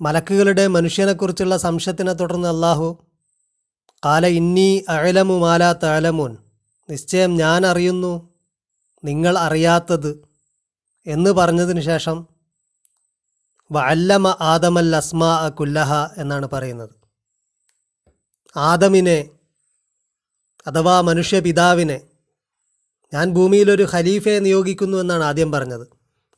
മലക്കുകളുടെ 0.00 0.66
മനുഷ്യനെക്കുറിച്ചുള്ള 0.66 1.56
സംശയത്തിനെ 1.56 2.12
തുടർന്ന് 2.12 2.48
അള്ളാഹു 2.48 3.04
കാല 4.04 4.26
ഇന്നി 4.26 4.84
അഴലമു 4.88 5.38
മാലാ 5.38 5.72
തഴലമൂൻ 5.72 6.36
നിശ്ചയം 6.90 7.36
ഞാൻ 7.36 7.66
അറിയുന്നു 7.66 8.12
നിങ്ങൾ 9.04 9.38
അറിയാത്തത് 9.38 10.28
എന്ന് 11.06 11.30
പറഞ്ഞതിന് 11.30 11.80
ശേഷം 11.80 12.26
വല്ലമ 13.72 14.36
ആദമൽ 14.40 14.96
അസ്മാ 14.96 15.48
കുല്ലഹ 15.48 15.92
എന്നാണ് 16.18 16.46
പറയുന്നത്. 16.46 16.94
ആദമിനെ 18.56 19.30
അഥവാ 20.66 21.00
മനുഷ്യപിതാവിനെ 21.00 22.00
ഞാൻ 23.14 23.30
ഭൂമിയിലൊരു 23.30 23.86
ഖലീഫയെ 23.92 24.38
നിയോഗിക്കുന്നു 24.38 24.98
എന്നാണ് 24.98 25.24
ആദ്യം 25.24 25.52
പറഞ്ഞത്. 25.52 25.86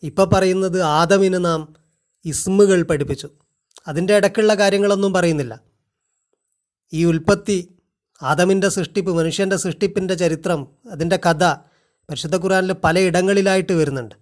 ഇപ്പം 0.02 0.30
പറയുന്നത് 0.30 0.82
ആദമിന് 0.82 1.45
നാം 1.45 1.74
ഇസ്മുകൾ 2.24 2.82
പഠിപ്പിച്ചു. 2.82 3.29
അതിന്റെ 3.89 4.17
ഇടയ്ക്കുള്ള 4.17 4.55
കാര്യങ്ങളൊന്നും 4.55 5.12
പറയുന്നില്ല. 5.12 5.61
ഈ 6.93 7.05
ഉൽപ്പത്തി 7.05 7.69
ആദമിന്റെ 8.23 8.69
സൃഷ്ടിപ്പ് 8.69 9.12
മനുഷ്യന്റെ 9.12 9.57
സൃഷ്ടിപ്പിന്റെ 9.57 10.15
ചരിത്രം 10.15 10.66
അതിന്റെ 10.91 11.16
കഥ 11.16 11.55
പരിശുദ്ധ 12.11 12.37
ഖുറാനിൽ 12.37 12.73
പലയിടങ്ങളിലായിട്ട് 12.73 13.73
വരുന്നുണ്ട്. 13.73 14.15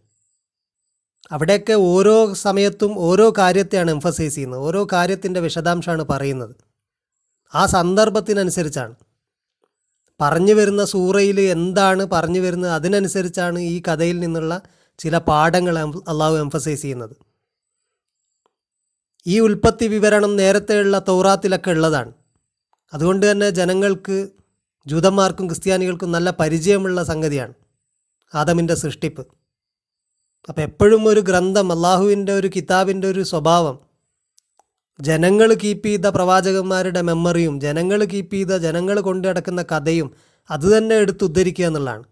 അവിടെയൊക്കെ 1.30 1.72
ഓരോ 1.72 2.34
സമയത്തും 2.34 2.98
ഓരോ 2.98 3.32
കാര്യത്തെയാണ് 3.38 3.90
എംഫസൈസ് 3.90 4.34
ചെയ്യുന്നത്. 4.34 4.60
ഓരോ 4.60 4.88
കാര്യത്തിന്റെ 4.92 5.40
വിശദാംശമാണ് 5.40 6.04
പറയുന്നത്. 6.04 6.56
ആ 7.54 7.66
സന്ദർഭത്തിനനുസരിച്ചാണ്. 7.66 8.94
പറഞ്ഞു 10.20 10.54
വരുന്ന 10.54 10.84
സൂറയിൽ 10.84 11.40
എന്താണ് 11.40 12.06
പറഞ്ഞു 12.06 12.40
വരുന്നത്? 12.40 12.70
അതിനനുസരിച്ചാണ് 12.70 13.58
ഈ 13.58 13.82
കഥയിൽ 13.82 14.20
നിന്നുള്ള 14.20 14.62
ചില 14.98 15.18
പാഠങ്ങൾ 15.18 15.78
അള്ളാഹു 15.78 16.36
എംഫസൈസ് 16.36 16.82
ചെയ്യുന്നത്. 16.82 17.16
ഈ 19.26 19.40
ഉൽപ്പത്തി 19.40 19.86
വിവരണം 19.86 20.36
നേരത്തെയുള്ള 20.36 20.98
തൗറാത്തിലൊക്കെ 20.98 21.70
ഉള്ളതാണ്. 21.70 22.12
അതുകൊണ്ട് 22.94 23.30
തന്നെ 23.30 23.50
ജനങ്ങൾക്ക് 23.50 24.28
ജൂതന്മാർക്കും 24.86 25.46
ക്രിസ്ത്യാനികൾക്കും 25.46 26.12
നല്ല 26.12 26.30
പരിചയമുള്ള 26.30 27.04
സംഗതിയാണ് 27.04 27.54
ആദമിന്റെ 28.34 28.74
സൃഷ്ടിപ്പ്. 28.74 29.26
അപ്പോൾ 30.48 30.60
എപ്പോഴും 30.60 31.08
ഒരു 31.08 31.20
ഗ്രന്ഥം 31.20 31.72
അള്ളാഹുവിന്റെ 31.72 32.32
ഒരു 32.32 32.50
കിതാബിന്റെ 32.56 33.08
ഒരു 33.08 33.22
സ്വഭാവം 33.22 33.80
ജനങ്ങൾ 35.00 35.54
കീപ്പ് 35.54 35.88
ചെയ്ത 35.88 36.06
പ്രവാചകന്മാരുടെ 36.06 37.00
മെമ്മറിയും 37.00 37.60
ജനങ്ങൾ 37.60 38.04
കീപ്പ് 38.04 38.34
ചെയ്ത 38.34 38.52
ജനങ്ങൾ 38.56 39.00
കൊണ്ടു 39.00 39.28
നടക്കുന്ന 39.28 39.62
കഥയും 39.62 40.12
അത് 40.50 40.78
തന്നെ 40.78 40.94
എടുത്ത് 40.96 41.24
ഉദ്ധരിക്കുക 41.24 41.64
എന്നുള്ളതാണ്. 41.64 42.04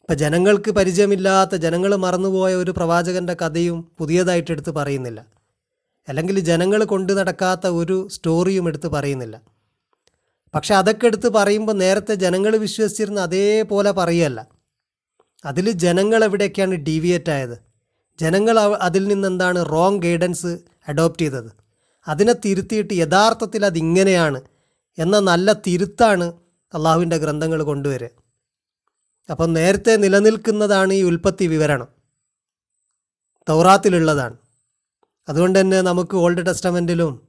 ഇപ്പം 0.00 0.14
ജനങ്ങൾക്ക് 0.14 0.70
പരിചയമില്ലാത്ത 0.70 1.54
ജനങ്ങൾ 1.54 1.96
മറന്നുപോയ 1.96 2.54
ഒരു 2.54 2.70
പ്രവാചകന്റെ 2.70 3.36
കഥയും 3.42 3.90
പുതിയതായിട്ട് 3.98 4.50
എടുത്ത് 4.50 4.70
പറയുന്നില്ല. 4.70 5.39
അല്ലെങ്കിൽ 6.10 6.40
ജനങ്ങൾ 6.40 6.84
കൊണ്ടു 6.84 7.12
നടക്കാത്ത 7.12 7.66
ഒരു 7.66 8.08
സ്റ്റോറിയും 8.10 8.68
എടുത്ത് 8.68 8.88
പറയുന്നില്ല. 8.88 9.40
പക്ഷെ 10.54 10.74
അതൊക്കെ 10.74 11.06
എടുത്ത് 11.06 11.28
പറയുമ്പോൾ 11.28 11.72
നേരത്തെ 11.72 12.14
ജനങ്ങൾ 12.14 12.56
വിശ്വസിച്ചിരുന്ന 12.56 13.20
അതേപോലെ 13.20 13.90
പറയുകയല്ല. 13.90 14.46
അതിൽ 15.44 15.70
ജനങ്ങൾ 15.70 16.24
എവിടെയൊക്കെയാണ് 16.24 16.74
ഡീവിയേറ്റ് 16.74 17.30
ആയത്? 17.30 17.58
ജനങ്ങൾ 18.20 18.58
അതിൽ 18.58 19.08
നിന്നെന്താണ് 19.08 19.70
റോങ് 19.70 20.02
ഗൈഡൻസ് 20.02 20.58
അഡോപ്റ്റ് 20.88 21.22
ചെയ്തത്? 21.22 21.50
അതിനെ 22.08 22.32
തിരുത്തിയിട്ട് 22.32 22.94
യഥാർത്ഥത്തിൽ 22.94 23.66
അതിങ്ങനെയാണ് 23.66 24.40
എന്ന 24.98 25.18
നല്ല 25.18 25.52
തിരുത്താണ് 25.52 26.32
അള്ളാഹുവിന്റെ 26.74 27.16
ഗ്രന്ഥങ്ങൾ 27.16 27.62
കൊണ്ടുവരിക. 27.62 28.08
അപ്പം 29.30 29.52
നേരത്തെ 29.52 29.96
നിലനിൽക്കുന്നതാണ് 29.96 30.92
ഈ 30.92 31.02
ഉൽപ്പത്തി 31.02 31.46
വിവരണം. 31.46 31.88
തൗറാത്തിലുള്ളതാണ്. 33.48 34.36
അതുകൊണ്ട് 35.30 35.60
തന്നെ 35.60 35.82
നമുക്ക് 35.82 36.16
ഓൾഡ് 36.16 36.46
ടെസ്റ്റമെന്റിലും 36.46 37.28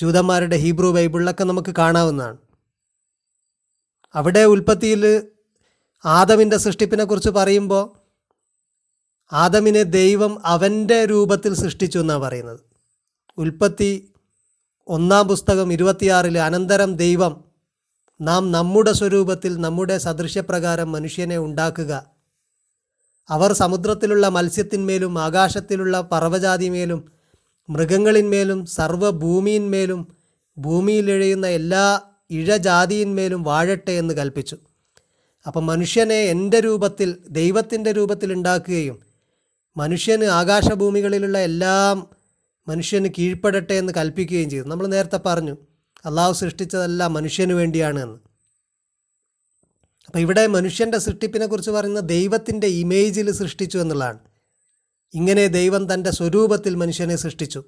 ജൂതന്മാരുടെ 0.00 0.56
ഹീബ്രു 0.56 0.88
ബൈബിളിലൊക്കെ 0.92 1.44
നമുക്ക് 1.44 1.74
കാണാവുന്നതാണ്. 1.78 2.38
അവിടെ 4.14 4.44
ഉൽപ്പത്തിയിൽ 4.44 5.30
ആദമിന്റെ 6.04 6.56
സൃഷ്ടിപ്പിനെക്കുറിച്ച് 6.56 7.30
പറയുമ്പോൾ 7.30 7.84
ആദമിനെ 9.32 9.82
ദൈവം 9.82 10.46
അവന്റെ 10.46 11.04
രൂപത്തിൽ 11.04 11.54
സൃഷ്ടിച്ചു 11.54 11.98
എന്നാണ് 11.98 12.22
പറയുന്നത്. 12.22 12.60
ഉൽപ്പത്തി 13.38 14.12
ഒന്നാം 14.88 15.28
പുസ്തകം 15.28 15.72
ഇരുപത്തിയാറിൽ 15.72 16.38
അനന്തരം 16.38 16.96
ദൈവം 16.96 17.44
നാം 18.20 18.52
നമ്മുടെ 18.52 18.92
സ്വരൂപത്തിൽ 18.92 19.60
നമ്മുടെ 19.60 19.98
സദൃശ്യപ്രകാരം 19.98 20.92
മനുഷ്യനെ 20.92 21.38
ഉണ്ടാക്കുക 21.38 22.15
അവർ 23.30 23.52
സമുദ്രത്തിലുള്ള 23.52 24.28
മത്സ്യത്തിന്മേലും 24.28 25.18
ആകാശത്തിലുള്ള 25.18 26.00
പർവജാതിമേലും 26.00 27.04
മൃഗങ്ങളിന്മേലും 27.70 28.66
സർവഭൂമിയിന്മേലും 28.66 30.08
ഭൂമിയിലിഴയുന്ന 30.58 31.46
എല്ലാ 31.46 32.00
ഇഴജാതിയിന്മേലും 32.30 33.42
വാഴട്ടെ 33.42 33.90
എന്ന് 33.90 34.14
കൽപ്പിച്ചു. 34.14 34.56
അപ്പം 35.46 35.66
മനുഷ്യനെ 35.66 36.14
എന്റെ 36.14 36.60
രൂപത്തിൽ 36.60 37.16
ദൈവത്തിന്റെ 37.30 37.92
രൂപത്തിൽ 37.92 38.32
ഉണ്ടാക്കുകയും 38.32 38.98
മനുഷ്യന് 39.76 40.24
ആകാശഭൂമികളിലുള്ള 40.24 41.38
എല്ലാം 41.38 42.06
മനുഷ്യന് 42.68 43.08
കീഴ്പ്പെടട്ടെ 43.18 43.74
എന്ന് 43.74 43.92
കൽപ്പിക്കുകയും 43.96 44.50
ചെയ്തു. 44.50 44.64
നമ്മൾ 44.64 44.86
നേരത്തെ 44.86 45.20
പറഞ്ഞു 45.26 45.56
അള്ളാഹു 46.04 46.32
സൃഷ്ടിച്ചതെല്ലാം 46.32 47.12
മനുഷ്യന് 47.12 47.52
വേണ്ടിയാണ് 47.52 48.02
എന്ന്. 48.02 48.25
അപ്പോൾ 50.06 50.18
ഇവിടെ 50.18 50.46
മനുഷ്യന്റെ 50.46 50.98
സൃഷ്ടിപ്പിനെ 50.98 51.46
കുറിച്ച് 51.46 51.70
പറയുന്ന 51.70 52.00
ദൈവത്തിന്റെ 52.00 52.66
ഇമേജിൽ 52.66 53.32
സൃഷ്ടിച്ചു 53.32 53.78
എന്നുള്ളതാണ്. 53.78 54.18
ഇങ്ങനെ 55.14 55.46
ദൈവം 55.46 55.94
തന്റെ 55.94 56.10
സ്വരൂപത്തിൽ 56.10 56.74
മനുഷ്യനെ 56.74 57.16
സൃഷ്ടിച്ചു. 57.16 57.64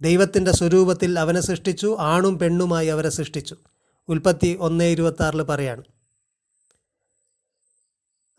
ദൈവത്തിന്റെ 0.00 0.52
സ്വരൂപത്തിൽ 0.52 1.18
അവനെ 1.18 1.40
സൃഷ്ടിച്ചു 1.40 1.96
ആണും 2.00 2.38
പെണ്ണുമായി 2.38 2.86
അവരെ 2.86 3.08
സൃഷ്ടിച്ചു. 3.08 3.56
ഉൽപ്പത്തി 4.08 4.56
ഒന്ന് 4.60 4.84
ഇരുപത്തി 4.84 5.22
ആറിൽ 5.22 5.42
പറയാണ്. 5.42 5.82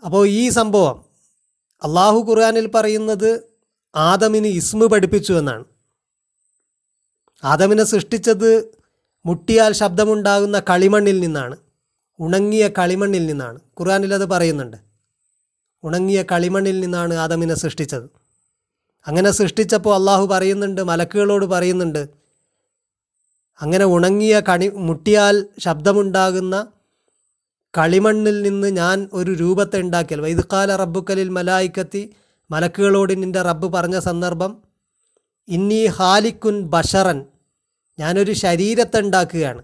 അപ്പോൾ 0.05 0.27
ഈ 0.27 0.49
സംഭവം 0.49 1.05
അള്ളാഹു 1.83 2.25
ഖുർആാനിൽ 2.29 2.67
പറയുന്നത് 2.67 3.43
ആദമിന് 3.95 4.47
ഇസ്മു 4.47 4.85
പഠിപ്പിച്ചു 4.85 5.33
എന്നാണ്. 5.33 5.65
ആദമിനെ 7.43 7.83
സൃഷ്ടിച്ചത് 7.83 8.77
മുട്ടിയാൽ 9.25 9.73
ശബ്ദമുണ്ടാകുന്ന 9.73 10.59
കളിമണ്ണിൽ 10.59 11.19
നിന്നാണ്. 11.19 11.66
ഉണങ്ങിയ 12.19 12.67
കളിമണ്ണിൽ 12.67 13.25
നിന്നാണ്. 13.25 13.59
ഖുർആനിൽ 13.79 14.13
അത് 14.13 14.25
പറയുന്നുണ്ട്. 14.25 14.77
ഉണങ്ങിയ 15.83 16.23
കളിമണ്ണിൽ 16.31 16.79
നിന്നാണ് 16.79 17.13
ആദമിനെ 17.13 17.55
സൃഷ്ടിച്ചത്. 17.55 18.07
അങ്ങനെ 19.07 19.31
സൃഷ്ടിച്ചപ്പോൾ 19.31 19.95
അള്ളാഹു 19.95 20.25
പറയുന്നുണ്ട് 20.25 20.81
മലക്കുകളോട് 20.81 21.45
പറയുന്നുണ്ട് 21.45 22.09
അങ്ങനെ 23.61 23.85
ഉണങ്ങിയ 23.85 24.41
കണി 24.49 24.67
മുട്ടിയാൽ 24.67 25.45
ശബ്ദമുണ്ടാകുന്ന 25.59 26.67
കളിമണ്ണിൽ 27.77 28.41
നിന്ന് 28.41 28.67
ഞാൻ 28.67 29.09
ഒരു 29.13 29.31
രൂപത്തെ 29.31 29.79
ഉണ്ടാക്കിയാൽ. 29.79 30.21
വൈദ്കാല 30.21 30.75
റബ്ബുക്കലിൽ 30.75 31.29
മലായിക്കത്തി 31.29 32.15
മലക്കുകളോട് 32.51 33.21
നിന്റെ 33.23 33.41
റബ്ബ് 33.41 33.73
പറഞ്ഞ 33.73 33.99
സന്ദർഭം 33.99 34.57
ഇന്നി 35.47 35.85
ഹാലിക്കുൻ 35.85 36.61
ബഷറൻ 36.61 37.25
ഞാനൊരു 37.99 38.31
ശരീരത്തെ 38.31 38.99
ഉണ്ടാക്കുകയാണ്. 38.99 39.63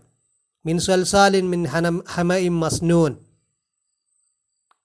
മിൻ 0.65 0.79
സൽസാലിൻ 0.79 1.49
മിൻ 1.49 1.65
ഹനം 1.65 2.03
ഹമ 2.09 2.33
ഇം 2.33 2.59
മസ്നൂൻ. 2.59 3.15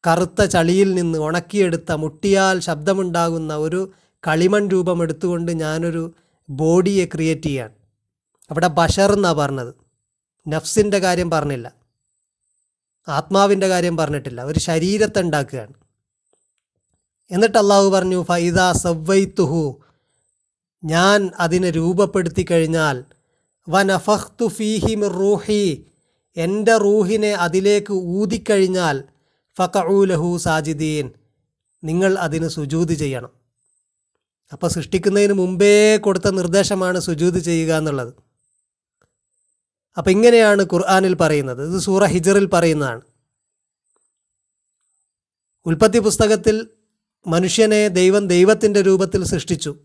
കറുത്ത 0.07 0.45
ചളിയിൽ 0.45 0.95
നിന്ന് 0.95 1.19
ഉണക്കിയെടുത്ത 1.19 1.93
മുട്ടിയാൽ 1.93 2.61
ശബ്ദമുണ്ടാകുന്ന 2.61 3.57
ഒരു 3.57 3.93
കളിമൺ 4.27 4.69
രൂപം 4.69 5.03
എടുത്തുകൊണ്ട് 5.03 5.53
ഞാനൊരു 5.53 6.15
ബോഡിയെ 6.51 7.05
ക്രിയേറ്റ് 7.05 7.43
ചെയ്യാണ് 7.43 7.73
അവിടെ 8.51 8.67
ബഷർ 8.67 9.13
എന്നാണ് 9.13 9.37
പറഞ്ഞത്. 9.37 9.75
നഫ്സിന്റെ 10.49 10.99
കാര്യം 10.99 11.31
പറഞ്ഞില്ല. 11.31 11.75
ആത്മാവിന്റെ 13.09 13.69
കാര്യം 13.69 13.97
പറഞ്ഞിട്ടില്ല. 13.97 14.45
ഒരു 14.45 14.59
ശരീരത്തെ 14.59 15.21
ഉണ്ടാക്കുകയാണ്. 15.21 15.73
എന്നിട്ട് 17.31 17.59
അള്ളാഹു 17.59 17.89
പറഞ്ഞു 17.89 18.23
ഫൈദ 18.23 18.73
സവ്വൈത്തുഹു. 18.73 19.81
ഞാൻ 20.85 21.31
അതിനെ 21.41 21.71
രൂപപ്പെടുത്തി 21.71 22.47
കഴിഞ്ഞാൽ 22.51 23.05
വനഫഖ്തു 23.69 24.47
ഫീഹി 24.47 24.95
മിർ 24.95 25.13
റൂഹി. 25.13 25.87
എന്റെ 26.37 26.77
റൂഹിനെ 26.77 27.31
അതിലേക്ക് 27.31 27.93
ഊതിക്കഴിഞ്ഞാൽ 27.93 29.05
ഫക്കഊലഹു 29.59 30.39
സാജിദീൻ. 30.39 31.11
നിങ്ങൾ 31.85 32.19
അതിന് 32.19 32.49
സുജൂത് 32.49 32.93
ചെയ്യണം. 32.93 33.31
അപ്പോൾ 34.53 34.69
സൃഷ്ടിക്കുന്നതിന് 34.69 35.33
മുമ്പേ 35.33 35.97
കൊടുത്ത 35.97 36.31
നിർദ്ദേശമാണ് 36.31 37.01
സുജൂത് 37.01 37.39
ചെയ്യുക 37.39 37.75
എന്നുള്ളത്. 37.75 38.15
അപ്പം 39.99 40.11
ഇങ്ങനെയാണ് 40.11 40.63
ഖുർആാനിൽ 40.63 41.15
പറയുന്നത്. 41.15 41.75
ഇത് 41.75 41.81
സൂറ 41.81 42.05
ഹിജറിൽ 42.05 42.47
പറയുന്നതാണ്. 42.47 43.01
ഉൽപ്പത്തി 45.67 45.99
പുസ്തകത്തിൽ 45.99 46.69
മനുഷ്യനെ 47.27 47.89
ദൈവം 47.89 48.27
ദൈവത്തിന്റെ 48.27 48.83
രൂപത്തിൽ 48.83 49.25
സൃഷ്ടിച്ചു 49.25 49.77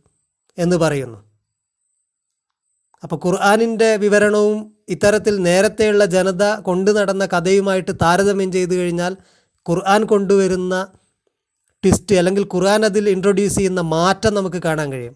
എന്ന് 0.57 0.75
പറയുന്നു. 0.75 1.32
അപ്പോൾ 3.03 3.19
ഖുർആാനിന്റെ 3.25 3.95
വിവരണവും 3.95 4.77
ഇത്തരത്തിൽ 4.89 5.37
നേരത്തെയുള്ള 5.37 6.05
ജനത 6.05 6.55
കൊണ്ടു 6.55 6.91
നടന്ന 6.91 7.25
കഥയുമായിട്ട് 7.25 7.91
താരതമ്യം 7.91 8.51
ചെയ്തു 8.51 8.73
കഴിഞ്ഞാൽ 8.75 9.17
ഖുർആൻ 9.69 10.03
കൊണ്ടുവരുന്ന 10.03 10.87
ട്വിസ്റ്റ് 11.83 12.15
അല്ലെങ്കിൽ 12.15 12.47
ഖുർആൻ 12.55 12.85
അതിൽ 12.85 13.09
ഇൻട്രൊഡ്യൂസ് 13.09 13.55
ചെയ്യുന്ന 13.55 13.81
മാറ്റം 13.81 14.33
നമുക്ക് 14.33 14.61
കാണാൻ 14.65 14.91
കഴിയും. 14.91 15.15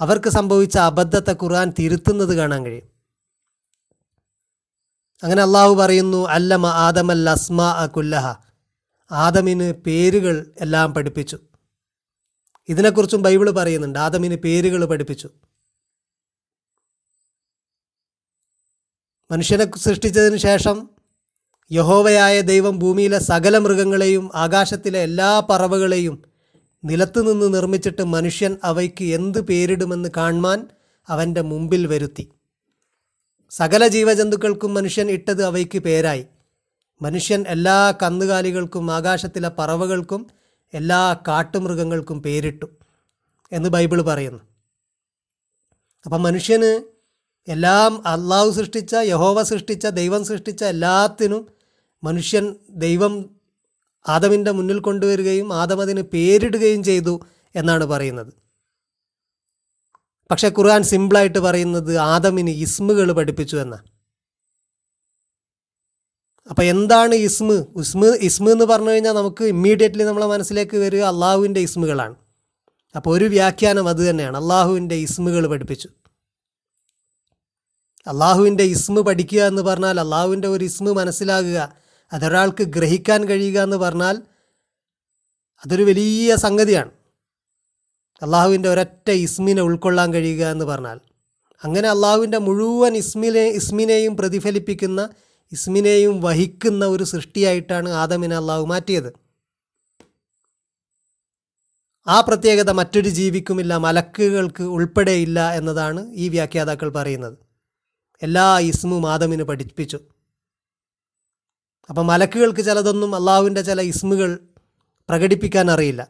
അവർക്ക് 0.00 0.28
സംഭവിച്ച 0.28 0.78
അബദ്ധത്തെ 0.78 1.32
ഖുർആൻ 1.32 1.72
തിരുത്തുന്നത് 1.78 2.36
കാണാൻ 2.36 2.64
കഴിയും. 2.64 2.90
അങ്ങനെ 5.22 5.42
അള്ളാഹു 5.42 5.74
പറയുന്നു 5.74 6.28
അല്ലമ 6.28 6.66
ആദമൽ 6.66 7.30
അസ്മ 7.30 7.62
അ 7.62 7.86
കുല്ലഹ. 7.86 8.34
ആദമിന് 9.12 9.72
പേരുകൾ 9.72 10.54
എല്ലാം 10.60 10.94
പഠിപ്പിച്ചു. 10.94 11.38
ഇതിനെക്കുറിച്ചും 12.68 13.22
ബൈബിൾ 13.22 13.50
പറയുന്നുണ്ട് 13.50 13.98
ആദമിന് 13.98 14.36
പേരുകൾ 14.36 14.84
പഠിപ്പിച്ചു. 14.84 15.30
മനുഷ്യനെ 19.30 19.76
സൃഷ്ടിച്ചതിന് 19.76 20.36
ശേഷം 20.36 20.88
യഹോവയായ 21.72 22.40
ദൈവം 22.40 22.78
ഭൂമിയിലെ 22.78 23.18
സകല 23.18 23.58
മൃഗങ്ങളെയും 23.58 24.30
ആകാശത്തിലെ 24.34 24.98
എല്ലാ 24.98 25.46
പറവകളെയും 25.50 26.22
നിലത്തു 26.84 27.20
നിന്ന് 27.20 27.54
നിർമ്മിച്ചിട്ട് 27.54 28.02
മനുഷ്യൻ 28.02 28.56
അവയ്ക്ക് 28.64 29.04
എന്ത് 29.04 29.40
പേരിടുമെന്ന് 29.40 30.08
കാണുവാൻ 30.16 30.66
അവന്റെ 31.08 31.40
മുമ്പിൽ 31.40 31.86
വരുത്തി. 31.86 32.32
സകല 33.50 33.86
ജീവജന്തുക്കൾക്കും 33.86 34.74
മനുഷ്യൻ 34.74 35.10
ഇട്ടത് 35.10 35.44
അവയ്ക്ക് 35.44 35.78
പേരായി. 35.78 36.26
മനുഷ്യൻ 37.02 37.44
എല്ലാ 37.48 37.94
കന്നുകാലികൾക്കും 38.02 38.90
ആകാശത്തിലെ 38.90 39.50
പറവകൾക്കും 39.58 40.26
എല്ലാ 40.74 41.16
കാട്ടുമൃഗങ്ങൾക്കും 41.28 42.22
പേരിട്ടു 42.22 42.66
എന്ന് 43.52 43.68
ബൈബിൾ 43.68 44.02
പറയുന്നു. 44.02 44.40
അപ്പം 46.04 46.22
മനുഷ്യന് 46.22 46.99
എല്ലാം 47.48 48.06
അള്ളാഹു 48.06 48.50
സൃഷ്ടിച്ച 48.50 48.94
യഹോവ 48.94 49.42
സൃഷ്ടിച്ച 49.42 49.86
ദൈവം 49.86 50.24
സൃഷ്ടിച്ച 50.24 50.64
എല്ലാത്തിനും 50.64 51.48
മനുഷ്യൻ 52.04 52.56
ദൈവം 52.70 53.30
ആദമിന്റെ 54.08 54.50
മുന്നിൽ 54.50 54.78
കൊണ്ടുവരികയും 54.78 55.52
ആദം 55.54 55.80
അതിന് 55.80 56.02
പേരിടുകയും 56.02 56.84
ചെയ്തു 56.84 57.20
എന്നാണ് 57.56 57.84
പറയുന്നത്. 57.84 58.32
പക്ഷേ 60.30 60.48
ഖുർആൻ 60.48 60.82
സിമ്പിളായിട്ട് 60.82 61.38
പറയുന്നത് 61.38 61.96
ആദമിന് 61.96 62.50
ഇസ്മുകൾ 62.50 63.12
പഠിപ്പിച്ചു 63.12 63.56
എന്നാണ് 63.56 63.90
അപ്പോൾ 66.50 66.62
എന്താണ് 66.62 67.14
ഇസ്മ്? 67.14 67.64
ഇസ്മ് 67.78 68.16
ഇസ്മ് 68.16 68.50
എന്ന് 68.50 68.64
പറഞ്ഞു 68.64 68.90
കഴിഞ്ഞാൽ 68.90 69.12
നമുക്ക് 69.12 69.44
ഇമ്മീഡിയറ്റ്ലി 69.44 70.04
നമ്മളെ 70.04 70.26
മനസ്സിലേക്ക് 70.26 70.76
വരിക 70.76 71.02
അള്ളാഹുവിന്റെ 71.02 71.60
ഇസ്മുകളാണ്. 71.60 72.14
അപ്പോൾ 72.96 73.16
ഒരു 73.16 73.24
വ്യാഖ്യാനം 73.24 73.88
അത് 73.88 74.10
തന്നെയാണ്. 74.10 74.36
അള്ളാഹുവിന്റെ 74.36 74.94
ഇസ്മുകൾ 74.94 75.46
പഠിപ്പിച്ചു. 75.46 75.88
അള്ളാഹുവിന്റെ 78.06 78.64
ഇസ്മ 78.64 79.00
പഠിക്കുക 79.00 79.42
എന്ന് 79.42 79.62
പറഞ്ഞാൽ 79.62 80.00
അള്ളാഹുവിന്റെ 80.00 80.48
ഒരു 80.48 80.64
ഇസ്മ 80.64 80.92
മനസ്സിലാകുക. 80.92 81.72
അതൊരാൾക്ക് 82.12 82.64
ഗ്രഹിക്കാൻ 82.64 83.28
കഴിയുക 83.28 83.60
എന്ന് 83.60 83.76
പറഞ്ഞാൽ 83.76 84.22
അതൊരു 85.66 85.82
വലിയ 85.82 86.36
സംഗതിയാണ്. 86.36 86.90
അള്ളാഹുവിന്റെ 88.22 88.68
ഒരൊറ്റ 88.68 89.10
ഇസ്മിനെ 89.10 89.62
ഉൾക്കൊള്ളാൻ 89.62 90.12
കഴിയുക 90.12 90.46
എന്ന് 90.46 90.64
പറഞ്ഞാൽ. 90.64 91.00
അങ്ങനെ 91.64 91.88
അള്ളാഹുവിന്റെ 91.88 92.38
മുഴുവൻ 92.38 92.96
ഇസ്മിനെ 92.96 93.48
ഇസ്മിനെയും 93.48 94.16
പ്രതിഫലിപ്പിക്കുന്ന 94.16 95.10
ഇസ്മിനെയും 95.52 96.20
വഹിക്കുന്ന 96.20 96.86
ഒരു 96.86 97.04
സൃഷ്ടിയായിട്ടാണ് 97.04 97.88
ആദമിനെ 97.88 98.36
അള്ളാഹു 98.36 98.66
മാറ്റിയത്. 98.66 99.12
ആ 102.06 102.20
പ്രത്യേകത 102.20 102.70
മറ്റൊരു 102.70 103.08
ജീവിക്കുമില്ല 103.08 103.76
മലക്കുകൾക്ക് 103.76 104.62
ഉൾപ്പെടെയില്ല 104.62 105.52
എന്നതാണ് 105.52 106.12
ഈ 106.12 106.28
വ്യാഖ്യാതാക്കൾ 106.28 106.92
പറയുന്നത്. 106.92 107.49
എല്ലാ 108.22 108.58
ഇസ്മും 108.58 109.12
ആദമിന് 109.12 109.42
പഠിപ്പിച്ചു. 109.42 110.00
അപ്പം 111.88 112.06
മലക്കുകൾക്ക് 112.06 112.60
ചിലതൊന്നും 112.60 113.14
അള്ളാഹുവിന്റെ 113.14 113.62
ചില 113.62 113.80
ഇസ്മുകൾ 113.80 114.38
പ്രകടിപ്പിക്കാൻ 115.08 115.70
അറിയില്ല. 115.70 116.08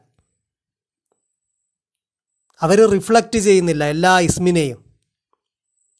അവർ 2.61 2.91
റിഫ്ലക്റ്റ് 2.91 3.39
ചെയ്യുന്നില്ല 3.39 3.85
എല്ലാ 3.85 4.19
ഇസ്മിനെയും. 4.19 4.85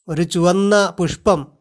ഒരു 0.09 0.23
ചുവന്ന 0.23 0.95
പുഷ്പം 0.99 1.53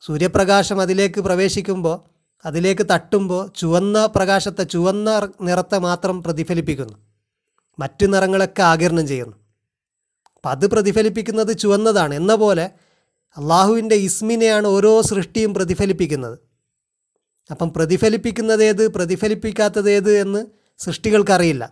സൂര്യപ്രകാശം 0.00 0.80
അതിലേക്ക് 0.80 1.20
പ്രവേശിക്കുമ്പോൾ 1.20 2.00
അതിലേക്ക് 2.44 2.86
തട്ടുമ്പോൾ 2.92 3.48
ചുവന്ന 3.48 4.06
പ്രകാശത്തെ 4.06 4.62
ചുവന്ന 4.62 5.32
നിറത്തെ 5.40 5.78
മാത്രം 5.78 6.22
പ്രതിഫലിപ്പിക്കുന്നു. 6.22 6.94
മറ്റു 7.78 8.06
നിറങ്ങളൊക്കെ 8.06 8.62
ആകിരണം 8.62 9.06
ചെയ്യുന്നു. 9.06 9.36
അപ്പം 10.36 10.50
അത് 10.50 10.66
പ്രതിഫലിപ്പിക്കുന്നത് 10.66 11.58
ചുവന്നതാണ്. 11.58 12.14
എന്ന 12.14 12.34
പോലെ 12.34 12.70
അള്ളാഹുവിന്റെ 13.36 13.94
ഇസ്മിനെയാണ് 13.94 14.66
ഓരോ 14.66 15.00
സൃഷ്ടിയും 15.00 15.54
പ്രതിഫലിപ്പിക്കുന്നത്. 15.54 16.38
അപ്പം 17.50 17.72
പ്രതിഫലിപ്പിക്കുന്നതേത് 17.72 18.88
പ്രതിഫലിപ്പിക്കാത്തതേത് 18.88 20.18
എന്ന് 20.20 20.46
സൃഷ്ടികൾക്കറിയില്ല. 20.78 21.64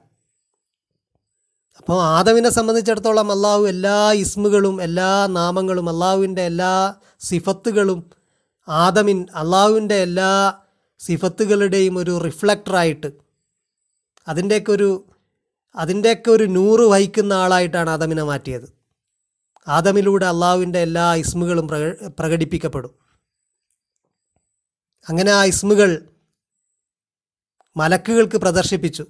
അപ്പോൾ 1.79 2.03
ആദവിനെ 2.03 2.49
സംബന്ധിച്ചിടത്തോളം 2.49 3.33
അള്ളാഹു 3.33 3.69
എല്ലാ 3.69 4.13
ഇസ്മുകളും 4.13 4.83
എല്ലാ 4.83 5.27
നാമങ്ങളും 5.27 5.89
അള്ളാഹുവിന്റെ 5.89 6.43
എല്ലാ 6.43 6.95
സിഫത്തുകളും 7.21 8.11
ആദമിൻ 8.69 9.27
അള്ളാഹുവിന്റെ 9.35 9.95
എല്ലാ 9.95 10.61
സിഫത്തുകളുടെയും 11.01 11.99
ഒരു 11.99 12.21
റിഫ്ലക്ടറായിട്ട് 12.25 13.11
അതിന്റെയൊക്കെ 14.29 14.73
ഒരു 14.73 15.05
അതിന്റെയൊക്കെ 15.77 16.31
ഒരു 16.31 16.45
നൂറ് 16.45 16.81
വഹിക്കുന്ന 16.81 17.33
ആളായിട്ടാണ് 17.33 17.91
ആദമിനെ 17.91 18.23
മാറ്റിയത്. 18.23 18.67
ആദമിലൂടെ 19.69 20.27
അള്ളാഹുവിന്റെ 20.27 20.79
എല്ലാ 20.79 21.15
ഇസ്മുകളും 21.15 21.69
പ്രക 21.69 22.09
പ്രകടിപ്പിക്കപ്പെടും. 22.19 22.95
അങ്ങനെ 25.09 25.31
ആ 25.31 25.45
ഇസ്മുകൾ 25.45 26.09
മലക്കുകൾക്ക് 27.77 28.37
പ്രദർശിപ്പിച്ചു. 28.37 29.07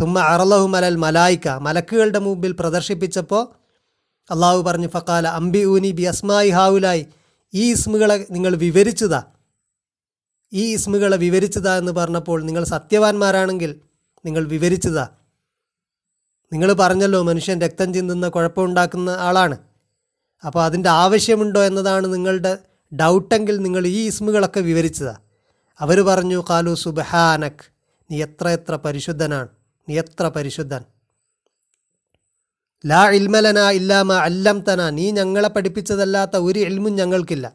സുമ്മ 0.00 0.18
അറലഹു 0.18 0.66
മലൽ 0.66 0.96
മലായിക്ക 0.96 1.48
മലക്കുകളുടെ 1.48 2.18
മുമ്പിൽ 2.18 2.52
പ്രദർശിപ്പിച്ചപ്പോൾ 2.52 3.48
അള്ളാഹു 4.30 4.62
പറഞ്ഞു 4.62 4.88
ഫക്കാല 4.88 5.28
അംബി 5.28 5.64
ഊനി 5.64 5.90
ബി 5.90 6.02
അസ്മായി 6.02 6.50
ഹാവുലായി. 6.50 7.06
ഈ 7.54 7.70
ഇസ്മുകളെ 7.70 8.26
നിങ്ങൾ 8.30 8.56
വിവരിച്ചതാ. 8.56 9.22
ഈ 10.52 10.72
ഇസ്മുകളെ 10.72 11.16
വിവരിച്ചതാ 11.16 11.76
എന്ന് 11.76 11.92
പറഞ്ഞപ്പോൾ 11.92 12.42
നിങ്ങൾ 12.42 12.64
സത്യവാന്മാരാണെങ്കിൽ 12.64 13.80
നിങ്ങൾ 14.24 14.48
വിവരിച്ചതാ. 14.48 15.08
നിങ്ങൾ 16.52 16.72
പറഞ്ഞല്ലോ 16.72 17.22
മനുഷ്യൻ 17.22 17.60
രക്തം 17.60 17.94
ചിന്തുന്ന 17.94 18.28
കുഴപ്പമുണ്ടാക്കുന്ന 18.28 19.10
ആളാണ്. 19.10 19.58
അപ്പോൾ 20.46 20.64
അതിന്റെ 20.64 20.88
ആവശ്യമുണ്ടോ 20.88 21.62
എന്നതാണ് 21.62 22.14
നിങ്ങളുടെ 22.14 22.58
ഡൗട്ടെങ്കിൽ 23.00 23.56
നിങ്ങൾ 23.56 23.86
ഈ 23.86 24.06
ഇസ്മുകളൊക്കെ 24.06 24.60
വിവരിച്ചതാണ് 24.60 25.18
അവർ 25.80 26.00
പറഞ്ഞു 26.00 26.44
കാലു 26.50 26.74
സുബഹാനക്. 26.74 27.72
നീ 28.10 28.22
എത്ര 28.22 28.48
എത്ര 28.48 28.76
പരിശുദ്ധനാണ്. 28.76 29.48
നീ 29.88 29.98
എത്ര 29.98 30.28
പരിശുദ്ധൻ. 30.28 30.84
ലാ 32.86 33.10
ഇൽമലന 33.10 33.70
ഇല്ലാമ 33.70 34.12
അല്ലം 34.12 34.60
തന 34.60 34.90
നീ 34.90 35.10
ഞങ്ങളെ 35.10 35.48
പഠിപ്പിച്ചതല്ലാത്ത 35.48 36.36
ഒരു 36.36 36.58
ഇൽമും 36.58 36.96
ഞങ്ങൾക്കില്ല. 36.96 37.52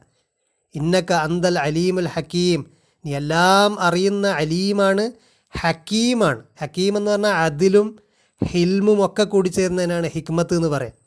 ഇന്നക്ക 0.76 1.12
അന്തൽ 1.14 1.60
അലീമുൽ 1.60 2.08
ഹക്കീം. 2.08 2.66
നീ 3.06 3.16
എല്ലാം 3.16 3.80
അറിയുന്ന 3.80 4.28
അലീമാണ് 4.28 5.12
ഹക്കീമാണ്. 5.60 6.44
ഹക്കീം 6.62 6.98
എന്ന് 6.98 7.12
പറഞ്ഞാൽ 7.12 7.32
അതിലും 7.32 8.00
ഹിൽമും 8.46 9.06
ഒക്കെ 9.06 9.24
കൂടി 9.24 9.50
ചേർന്നതിനാണ് 9.50 10.08
ഹിക്മത്ത് 10.08 10.56
എന്ന് 10.56 10.68
പറയാം. 10.68 11.01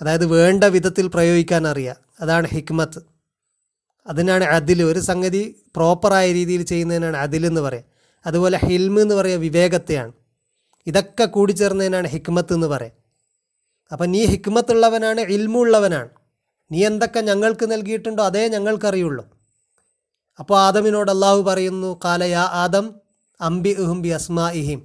അതായത് 0.00 0.26
വേണ്ട 0.26 0.64
വിധത്തിൽ 0.64 1.06
പ്രയോഗിക്കാൻ 1.06 1.66
അറിയുക 1.66 1.96
അതാണ് 2.20 2.46
ഹിക്മത്ത്. 2.46 3.00
അതിനാണ് 4.06 4.44
അതിൽ 4.44 4.82
ഒരു 4.82 5.00
സംഗതി 5.00 5.42
പ്രോപ്പറായ 5.76 6.32
രീതിയിൽ 6.32 6.62
ചെയ്യുന്നതിനാണ് 6.62 7.16
അതിലെന്ന് 7.16 7.60
പറയുക 7.60 7.84
അതുപോലെ 8.26 8.58
ഹിൽമ് 8.66 9.00
എന്ന് 9.00 9.14
പറയുക 9.14 9.38
വിവേകത്തെയാണ്. 9.38 10.12
ഇതൊക്കെ 10.86 11.24
കൂടിച്ചേർന്നതിനാണ് 11.24 12.08
ഹിക്മത്ത് 12.08 12.52
എന്ന് 12.52 12.66
പറയുക 12.66 12.92
അപ്പം 13.92 14.10
നീ 14.10 14.26
ഹിക്മത്തുള്ളവനാണ് 14.26 15.20
ഇൽമുള്ളവനാണ് 15.20 16.08
നീ 16.72 16.86
എന്തൊക്കെ 16.86 17.20
ഞങ്ങൾക്ക് 17.20 17.72
നൽകിയിട്ടുണ്ടോ 17.72 18.22
അതേ 18.22 18.48
ഞങ്ങൾക്കറിയുള്ളൂ. 18.48 19.24
അപ്പോൾ 20.40 20.60
ആദമിനോട് 20.60 21.10
അള്ളാഹു 21.10 21.40
പറയുന്നു 21.42 22.00
കാല 22.04 22.24
യാ 22.24 22.42
ആദം 22.42 22.94
അംബി 23.40 23.68
ഇഹും 23.68 24.02
ബി 24.02 24.08
അസ്മാ 24.08 24.50
ഇഹിം 24.50 24.80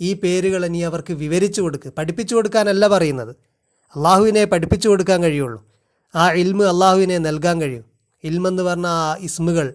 ഈ 0.00 0.14
പേരുകളെ 0.14 0.68
നീ 0.68 0.82
അവർക്ക് 0.84 1.12
വിവരിച്ചു 1.12 1.60
കൊടുക്ക്. 1.60 1.88
പഠിപ്പിച്ചു 1.98 2.34
കൊടുക്കാനല്ല 2.34 2.88
പറയുന്നത്. 2.88 3.49
അള്ളാഹുവിനെ 3.96 4.44
പഠിപ്പിച്ചു 4.44 4.88
കൊടുക്കാൻ 4.88 5.22
കഴിയുള്ളൂ. 5.22 5.66
ആ 6.14 6.32
ഇൽമ് 6.32 6.64
അള്ളാഹുവിനെ 6.64 7.18
നൽകാൻ 7.18 7.60
കഴിയും. 7.60 7.84
ഇൽമെന്ന് 8.24 8.62
പറഞ്ഞ 8.62 8.86
ആ 8.86 9.16
ഇസ്മുകൾ. 9.16 9.74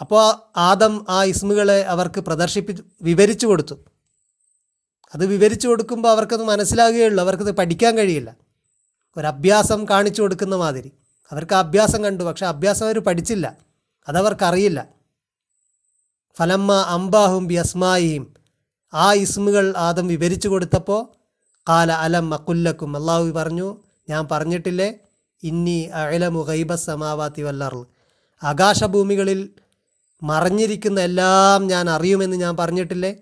അപ്പോൾ 0.00 0.34
ആദം 0.56 1.06
ആ 1.08 1.24
ഇസ്മുകളെ 1.24 1.82
അവർക്ക് 1.82 2.20
പ്രദർശിപ്പി 2.20 2.82
വിവരിച്ചു 3.02 3.46
കൊടുത്തു. 3.46 3.74
അത് 5.14 5.26
വിവരിച്ചു 5.26 5.68
കൊടുക്കുമ്പോൾ 5.68 6.08
അവർക്കത് 6.08 6.44
മനസ്സിലാകുകയുള്ളൂ. 6.44 7.24
അവർക്കത് 7.24 7.52
പഠിക്കാൻ 7.52 7.96
കഴിയില്ല. 7.96 8.36
ഒരു 9.16 9.26
അഭ്യാസം 9.26 9.86
കാണിച്ചു 9.90 10.22
കൊടുക്കുന്ന 10.22 10.56
മാതിരി. 10.56 10.92
അവർക്ക് 11.30 11.54
അഭ്യാസം 11.54 12.04
കണ്ടു. 12.04 12.24
പക്ഷേ 12.24 12.46
അഭ്യാസം 12.46 12.86
അവർ 12.86 12.98
പഠിച്ചില്ല. 12.98 13.56
അതവർക്കറിയില്ല. 14.08 14.88
ഫലമ്മ 16.38 16.72
അംബാഹും 16.72 17.46
ബി 17.46 17.54
അസ്മായിയും 17.54 18.34
ആ 18.94 19.12
ഇസ്മുകൾ 19.12 19.74
ആദം 19.76 20.06
വിവരിച്ചു 20.06 20.48
കൊടുത്തപ്പോൾ 20.48 21.16
കാല 21.68 21.92
അലം 21.92 22.34
അക്കുല്ലക്കും. 22.34 22.96
അള്ളാഹു 22.96 23.30
പറഞ്ഞു 23.30 23.76
ഞാൻ 24.08 24.28
പറഞ്ഞിട്ടില്ലേ? 24.30 24.94
ഇന്നി 25.42 25.84
അഴലമു 26.00 26.40
ഗൈബ 26.42 26.74
സമാവാത്തി 26.74 27.42
വല്ലറു 27.42 27.86
ആകാശഭൂമികളിൽ 28.42 29.48
മറഞ്ഞിരിക്കുന്ന 30.22 31.00
എല്ലാം 31.00 31.66
ഞാൻ 31.66 31.90
അറിയുമെന്ന് 31.90 32.36
ഞാൻ 32.36 32.56
പറഞ്ഞിട്ടില്ലേ? 32.56 33.16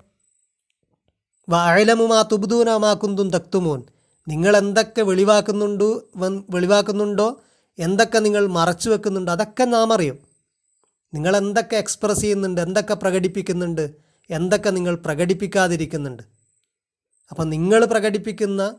വഴലമുമാ 1.48 2.22
തുബുദൂന 2.32 2.76
മാക്കുന്തും 2.76 3.30
തക്തുമോൻ. 3.30 3.82
നിങ്ങൾ 4.28 4.56
എന്തൊക്കെ 4.56 5.02
വെളിവാക്കുന്നുണ്ടോ 5.02 5.88
വെളിവാക്കുന്നുണ്ടോ 6.50 7.40
എന്തൊക്കെ 7.78 8.18
നിങ്ങൾ 8.18 8.46
മറച്ചു 8.46 8.90
വെക്കുന്നുണ്ടോ 8.90 9.32
അതൊക്കെ 9.32 9.64
നാം 9.64 9.92
അറിയും. 9.92 10.18
നിങ്ങൾ 11.14 11.36
എന്തൊക്കെ 11.36 11.76
എക്സ്പ്രസ് 11.76 12.20
ചെയ്യുന്നുണ്ട് 12.20 12.60
എന്തൊക്കെ 12.60 12.94
പ്രകടിപ്പിക്കുന്നുണ്ട് 12.94 13.94
എന്തൊക്കെ 14.30 14.70
നിങ്ങൾ 14.70 14.94
പ്രകടിപ്പിക്കാതിരിക്കുന്നുണ്ട്. 14.96 16.33
അപ്പം 17.31 17.50
നിങ്ങൾ 17.50 17.85
പ്രകടിപ്പിക്കുന്ന 17.85 18.75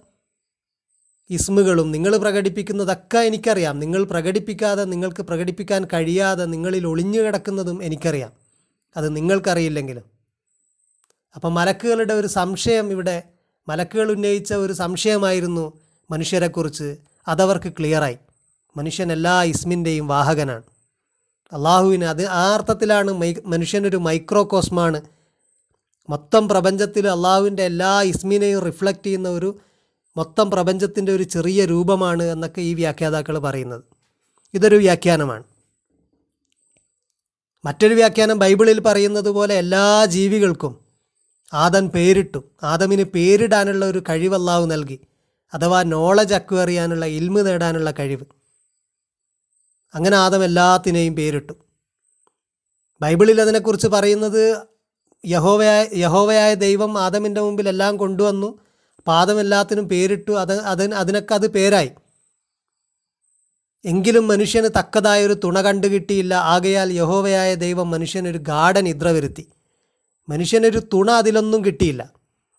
ഇസ്മുകളും 1.30 1.92
നിങ്ങൾ 1.92 2.18
പ്രകടിപ്പിക്കുന്നതൊക്കെ 2.18 3.18
എനിക്കറിയാം. 3.18 3.80
നിങ്ങൾ 3.80 4.04
പ്രകടിപ്പിക്കാതെ 4.04 4.84
നിങ്ങൾക്ക് 4.84 5.22
പ്രകടിപ്പിക്കാൻ 5.22 5.86
കഴിയാതെ 5.94 6.46
നിങ്ങളിൽ 6.46 6.88
ഒളിഞ്ഞു 6.88 7.22
കിടക്കുന്നതും 7.22 7.84
എനിക്കറിയാം. 7.84 8.32
അത് 8.98 9.16
നിങ്ങൾക്കറിയില്ലെങ്കിലും. 9.16 10.04
അപ്പം 11.36 11.54
മലക്കുകളുടെ 11.54 12.14
ഒരു 12.14 12.28
സംശയം 12.28 12.92
ഇവിടെ 12.92 13.24
മലക്കുകൾ 13.68 14.12
ഉന്നയിച്ച 14.12 14.54
ഒരു 14.54 14.74
സംശയമായിരുന്നു 14.74 15.74
മനുഷ്യരെക്കുറിച്ച്. 16.12 16.98
അതവർക്ക് 17.28 17.74
ക്ലിയറായി. 17.80 18.18
മനുഷ്യൻ 18.78 19.12
എല്ലാ 19.12 19.44
ഇസ്മിന്റെയും 19.44 20.08
വാഹകനാണ്. 20.08 20.64
അള്ളാഹുവിന് 21.52 22.06
അത് 22.06 22.26
ആ 22.26 22.54
അർത്ഥത്തിലാണ് 22.54 23.12
മൈ 23.12 23.34
മനുഷ്യനൊരു 23.46 23.98
മൈക്രോകോസ്മാണ് 23.98 25.02
മൊത്തം 26.10 26.50
പ്രപഞ്ചത്തിൽ 26.50 27.08
അള്ളാഹുവിന്റെ 27.08 27.64
എല്ലാ 27.64 28.02
ഇസ്മിനെയും 28.02 28.62
റിഫ്ലക്റ്റ് 28.62 29.04
ചെയ്യുന്ന 29.04 29.30
ഒരു 29.30 29.60
മൊത്തം 30.18 30.52
പ്രപഞ്ചത്തിന്റെ 30.52 31.12
ഒരു 31.12 31.24
ചെറിയ 31.24 31.66
രൂപമാണ് 31.66 32.24
എന്നൊക്കെ 32.24 32.62
ഈ 32.62 32.74
വ്യാഖ്യാതാക്കൾ 32.74 33.38
പറയുന്നത്. 33.38 33.84
ഇതൊരു 34.54 34.76
വ്യാഖ്യാനമാണ്. 34.76 35.44
മറ്റൊരു 37.66 37.94
വ്യാഖ്യാനം 37.94 38.40
ബൈബിളിൽ 38.40 38.80
പറയുന്നത് 38.80 39.30
പോലെ 39.30 39.56
എല്ലാ 39.56 40.06
ജീവികൾക്കും 40.06 40.80
ആദൻ 41.54 41.88
പേരിട്ടു. 41.88 42.44
ആദമിന് 42.64 43.04
പേരിടാനുള്ള 43.04 43.86
ഒരു 43.86 44.04
കഴിവ് 44.10 44.36
അള്ളാഹു 44.36 44.66
നൽകി. 44.66 45.00
അഥവാ 45.54 45.84
നോളജ് 45.84 46.34
അക്വയർ 46.34 46.68
ചെയ്യാനുള്ള 46.68 47.06
ഇൽമ് 47.06 47.46
നേടാനുള്ള 47.46 47.92
കഴിവ്. 47.92 48.26
അങ്ങനെ 49.94 50.18
ആദം 50.18 50.46
എല്ലാത്തിനെയും 50.46 51.16
പേരിട്ടു. 51.16 51.54
ബൈബിളിൽ 53.02 53.42
അതിനെക്കുറിച്ച് 53.42 53.88
പറയുന്നത് 53.88 54.75
യഹോവയായ 55.26 55.88
യഹോവയായ 55.96 56.54
ദൈവം 56.54 57.02
ആദമിന്റെ 57.02 57.42
മുമ്പിൽ 57.42 57.70
എല്ലാം 57.70 57.98
കൊണ്ടുവന്നു. 57.98 58.60
പാദം 59.08 59.40
എല്ലാത്തിനും 59.40 59.90
പേരിട്ടു. 59.90 60.32
അത് 60.32 60.62
അതിന് 60.62 60.94
അതിനൊക്കെ 60.94 61.34
അത് 61.34 61.48
പേരായി. 61.48 61.92
എങ്കിലും 63.86 64.28
മനുഷ്യന് 64.28 64.70
തക്കതായൊരു 64.80 65.34
തുണ 65.34 65.62
കണ്ടു 65.62 65.88
കിട്ടിയില്ല. 65.88 66.34
ആകയാൽ 66.34 66.94
യഹോവയായ 66.94 67.56
ദൈവം 67.56 67.92
മനുഷ്യനൊരു 67.92 68.38
ഗാഠൻ 68.38 68.84
നിദ്ര 68.84 69.08
വരുത്തി. 69.08 69.48
മനുഷ്യനൊരു 70.30 70.80
തുണ 70.94 71.12
അതിലൊന്നും 71.12 71.66
കിട്ടിയില്ല. 71.66 72.10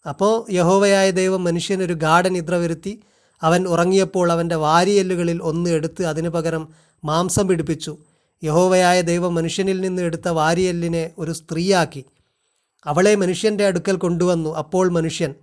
അപ്പോൾ 0.08 0.52
യഹോവയായ 0.52 1.10
ദൈവം 1.10 1.44
മനുഷ്യനൊരു 1.44 1.92
ഗാഠൻ 1.92 2.32
നിദ്ര 2.32 2.54
വരുത്തി. 2.54 3.00
അവൻ 3.42 3.68
ഉറങ്ങിയപ്പോൾ 3.68 4.32
അവന്റെ 4.32 4.54
വാരിയെല്ലുകളിൽ 4.54 5.42
ഒന്ന് 5.42 5.70
എടുത്ത് 5.70 6.04
അതിനു 6.04 6.28
പകരം 6.28 6.68
മാംസം 7.04 7.48
പിടിപ്പിച്ചു. 7.48 7.98
യഹോവയായ 8.44 9.00
ദൈവം 9.00 9.34
മനുഷ്യനിൽ 9.34 9.80
നിന്ന് 9.80 10.02
എടുത്ത 10.02 10.28
വാരിയെല്ലിനെ 10.28 11.10
ഒരു 11.18 11.32
സ്ത്രീയാക്കി. 11.32 12.04
അവളെ 12.84 13.14
മനുഷ്യന്റെ 13.14 13.66
അടുക്കൽ 13.66 13.96
കൊണ്ടുവന്നു. 13.96 14.54
അപ്പോൾ 14.54 14.90
മനുഷ്യൻ 14.90 15.34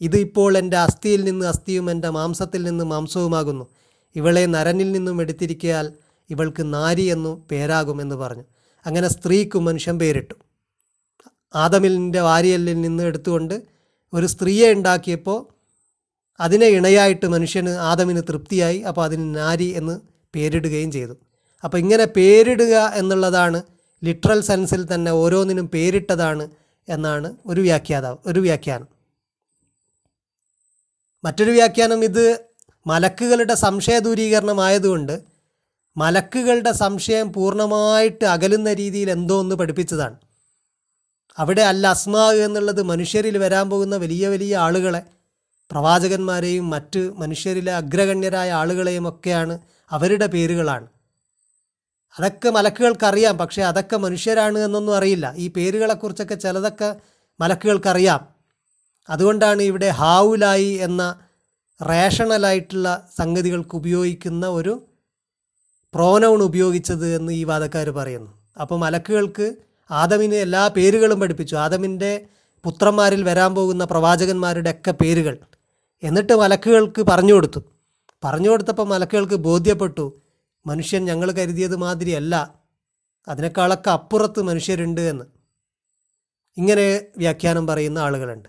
ഇത് 0.00 0.16
ഇപ്പോൾ 0.16 0.58
എന്റെ 0.58 0.76
അസ്ഥിയിൽ 0.76 1.24
നിന്ന് 1.24 1.46
അസ്ഥിയും 1.46 1.90
എന്റെ 1.90 2.10
മാംസത്തിൽ 2.10 2.62
നിന്ന് 2.62 2.84
മാംസവുമാകുന്നു. 2.84 3.66
ഇവളെ 4.16 4.46
നരനിൽ 4.46 4.92
നിന്നും 4.92 5.20
എടുത്തിരിക്കയാൽ 5.20 5.92
ഇവൾക്ക് 6.30 6.74
നാരി 6.74 7.02
എന്നു 7.02 7.46
പേരാകുമെന്ന് 7.50 8.16
പറഞ്ഞു. 8.16 8.44
അങ്ങനെ 8.86 9.08
സ്ത്രീക്ക് 9.08 9.58
മനുഷ്യൻ 9.58 9.98
പേരിട്ടു. 9.98 10.34
ആദമിലിന്റെ 11.54 12.20
വാരിയല്ലിൽ 12.20 12.80
നിന്ന് 12.80 13.02
എടുത്തുകൊണ്ട് 13.02 13.62
ഒരു 14.12 14.26
സ്ത്രീയെ 14.26 14.72
ഉണ്ടാക്കിയപ്പോൾ 14.72 15.46
അതിനെ 16.40 16.66
ഇണയായിട്ട് 16.66 17.26
മനുഷ്യന് 17.26 17.68
ആദമിന് 17.68 18.22
തൃപ്തിയായി. 18.22 18.78
അപ്പോൾ 18.78 19.04
അതിന് 19.04 19.34
നാരി 19.34 19.64
എന്ന് 19.64 20.00
പേരിടുകയും 20.34 20.92
ചെയ്തു. 20.92 21.12
അപ്പോൾ 21.64 21.78
ഇങ്ങനെ 21.78 22.04
പേരിടുക 22.04 22.92
എന്നുള്ളതാണ് 22.94 23.62
ലിറ്ററൽ 24.04 24.40
സെൻസിൽ 24.40 24.94
തന്നെ 24.94 25.12
ഓരോന്നിനും 25.12 25.68
പേരിട്ടതാണ് 25.68 26.48
എന്നാണ് 26.90 27.36
ഒരു 27.46 27.60
വ്യാഖ്യാതാവ് 27.60 28.16
ഒരു 28.26 28.40
വ്യാഖ്യാനം. 28.40 28.88
മറ്റൊരു 31.24 31.50
വ്യാഖ്യാനം 31.50 32.04
ഇത് 32.04 32.24
മലക്കുകളുടെ 32.86 33.54
സംശയ 33.54 33.98
ദൂരീകരണമായതുകൊണ്ട് 33.98 35.22
മലക്കുകളുടെ 35.96 36.72
സംശയം 36.72 37.32
പൂർണമായിട്ട് 37.32 38.24
അകലുന്ന 38.24 38.72
രീതിയിൽ 38.72 39.10
എന്തോ 39.10 39.38
ഒന്ന് 39.38 39.54
പഠിപ്പിച്ചതാണ്. 39.54 40.16
അവിടെ 41.38 41.62
അല്ല 41.62 41.86
അസ്മാ 41.86 42.32
എന്നുള്ളത് 42.32 42.82
മനുഷ്യരിൽ 42.82 43.38
വരാൻ 43.38 43.70
പോകുന്ന 43.70 43.96
വലിയ 43.96 44.28
വലിയ 44.28 44.56
ആളുകളെ 44.56 45.02
പ്രവാചകന്മാരെയും 45.70 46.70
മറ്റ് 46.70 47.12
മനുഷ്യരിലെ 47.18 47.72
അഗ്രഗണ്യരായ 47.72 48.50
ആളുകളെയും 48.50 49.08
ഒക്കെയാണ് 49.08 49.58
അവരുടെ 49.90 50.26
പേരുകളാണ്. 50.26 50.86
അതൊക്കെ 52.18 52.50
മലക്കുകൾക്കറിയാം 52.50 53.38
പക്ഷേ 53.38 53.62
അതൊക്കെ 53.62 53.96
മനുഷ്യരാണ് 53.96 54.58
എന്നൊന്നും 54.58 54.96
അറിയില്ല. 54.96 55.34
ഈ 55.36 55.48
പേരുകളെക്കുറിച്ചൊക്കെ 55.48 56.34
ചിലതൊക്കെ 56.34 56.96
മലക്കുകൾക്കറിയാം. 57.40 58.20
അതുകൊണ്ടാണ് 59.10 59.62
ഇവിടെ 59.62 59.88
ഹാവുലായി 59.88 60.64
എന്ന 60.64 61.18
റേഷണലായിട്ടുള്ള 61.82 63.08
സംഗതികൾക്ക് 63.18 63.76
ഉപയോഗിക്കുന്ന 63.76 64.46
ഒരു 64.46 64.82
പ്രോനൗൺ 65.94 66.42
ഉപയോഗിച്ചത് 66.42 67.14
എന്ന് 67.14 67.32
ഈ 67.32 67.44
വാദക്കാർ 67.44 67.90
പറയുന്നു. 67.90 68.38
അപ്പോൾ 68.60 68.78
മലക്കുകൾക്ക് 68.78 69.54
ആദമിന് 69.90 70.34
എല്ലാ 70.34 70.68
പേരുകളും 70.68 71.20
പഠിപ്പിച്ചു. 71.20 71.56
ആദമിന്റെ 71.56 72.26
പുത്രന്മാരിൽ 72.64 73.22
വരാൻ 73.22 73.54
പോകുന്ന 73.54 73.84
പ്രവാചകന്മാരുടെ 73.84 74.70
ഒക്കെ 74.70 74.90
പേരുകൾ. 74.90 75.38
എന്നിട്ട് 76.02 76.32
മലക്കുകൾക്ക് 76.32 77.02
പറഞ്ഞു 77.02 77.34
കൊടുത്തു. 77.34 77.60
പറഞ്ഞു 78.24 78.50
കൊടുത്തപ്പോൾ 78.50 78.86
മലക്കുകൾക്ക് 78.86 79.34
ബോധ്യപ്പെട്ടു. 79.34 80.19
മനുഷ്യൻ 80.66 81.04
ഞങ്ങൾ 81.04 81.30
കരുതിയത് 81.30 81.76
മാതിരിയല്ല. 81.76 82.60
അതിനേക്കാളൊക്കെ 83.28 83.90
അപ്പുറത്ത് 83.90 84.42
മനുഷ്യരുണ്ട് 84.42 85.00
എന്ന്. 85.00 85.24
ഇങ്ങനെ 86.56 87.06
വ്യാഖ്യാനം 87.16 87.66
പറയുന്ന 87.66 87.98
ആളുകളുണ്ട്. 87.98 88.48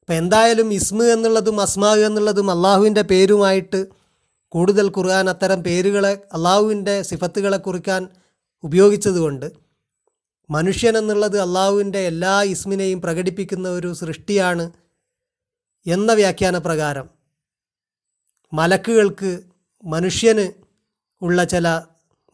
അപ്പം 0.00 0.14
എന്തായാലും 0.14 0.72
ഇസ്മു 0.72 1.04
എന്നുള്ളതും 1.04 1.60
അസ്മാവ് 1.60 2.00
എന്നുള്ളതും 2.00 2.50
അള്ളാഹുവിന്റെ 2.50 3.02
പേരുമായിട്ട് 3.02 3.86
കൂടുതൽ 4.48 4.88
ഖുർആൻ 4.88 5.30
അത്തരം 5.30 5.62
പേരുകളെ 5.62 6.12
അള്ളാഹുവിന്റെ 6.32 7.02
സിഫത്തുകളെ 7.02 7.56
കുറിക്കാൻ 7.56 8.08
ഉപയോഗിച്ചതുകൊണ്ട് 8.62 9.50
മനുഷ്യൻ 10.50 10.98
എന്നുള്ളത് 10.98 11.40
അള്ളാഹുവിന്റെ 11.40 11.98
എല്ലാ 11.98 12.42
ഇസ്മിനെയും 12.42 13.00
പ്രകടിപ്പിക്കുന്ന 13.00 13.68
ഒരു 13.68 13.92
സൃഷ്ടിയാണ് 13.92 14.70
എന്ന 15.86 16.12
വ്യാഖ്യാന 16.12 16.58
പ്രകാരം 16.58 17.10
മലക്കുകൾക്ക് 18.52 19.40
മനുഷ്യന് 19.84 20.52
ഉള്ള 21.22 21.44
ചില 21.44 21.82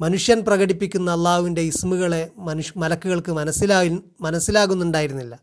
മനുഷ്യൻ 0.00 0.40
പ്രകടിപ്പിക്കുന്ന 0.40 1.10
അള്ളാഹുവിന്റെ 1.10 1.62
ഇസ്മുകളെ 1.62 2.30
മനുഷ്യ 2.36 2.72
മലക്കുകൾക്ക് 2.76 3.32
മനസ്സിലായി 3.32 3.98
മനസ്സിലാകുന്നുണ്ടായിരുന്നില്ല. 4.20 5.40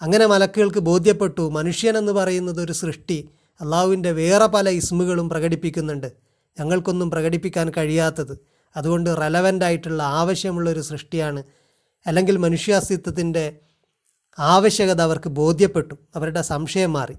അങ്ങനെ 0.00 0.26
മലക്കുകൾക്ക് 0.26 0.78
ബോധ്യപ്പെട്ടു. 0.78 1.50
മനുഷ്യൻ 1.50 1.98
എന്ന് 1.98 2.12
പറയുന്നത് 2.12 2.62
ഒരു 2.62 2.72
സൃഷ്ടി. 2.72 3.28
അള്ളാഹുവിന്റെ 3.60 4.12
വേറെ 4.12 4.46
പല 4.46 4.68
ഇസ്മുകളും 4.70 5.28
പ്രകടിപ്പിക്കുന്നുണ്ട്. 5.28 6.12
ഞങ്ങൾക്കൊന്നും 6.60 7.10
പ്രകടിപ്പിക്കാൻ 7.10 7.72
കഴിയാത്തത്. 7.76 8.38
അതുകൊണ്ട് 8.76 9.10
റെലവന്റ് 9.20 9.64
ആയിട്ടുള്ള 9.64 10.02
ആവശ്യമുള്ള 10.02 10.70
ഒരു 10.70 10.80
സൃഷ്ടിയാണ്. 10.80 11.42
അല്ലെങ്കിൽ 12.06 12.36
മനുഷ്യാസ്തിത്വത്തിന്റെ 12.36 13.58
ആവശ്യകത 14.38 15.00
അവർക്ക് 15.00 15.28
ബോധ്യപ്പെട്ടു. 15.28 15.94
അവരുടെ 16.16 16.42
സംശയം 16.42 16.92
മാറി. 16.92 17.14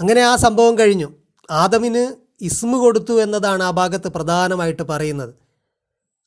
അങ്ങനെ 0.00 0.20
ആ 0.20 0.36
സംഭവം 0.36 0.78
കഴിഞ്ഞു. 0.78 1.12
ആദമിന് 1.50 2.14
ഇസ്മു 2.40 2.78
കൊടുത്തു 2.78 3.22
എന്നതാണ് 3.22 3.62
ആ 3.62 3.70
ഭാഗത്ത് 3.70 4.08
പ്രധാനമായിട്ട് 4.08 4.82
പറയുന്നത്. 4.82 5.34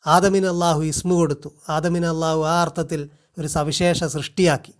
ആദമിന് 0.08 0.46
അള്ളാഹു 0.46 0.82
ഇസ്മു 0.82 1.16
കൊടുത്തു. 1.16 1.50
ആദമിന് 1.70 2.06
അള്ളാഹു 2.06 2.44
ആ 2.44 2.62
അർത്ഥത്തിൽ 2.62 3.10
ഒരു 3.40 3.48
സവിശേഷ 3.48 4.04
സൃഷ്ടിയാക്കി. 4.04 4.74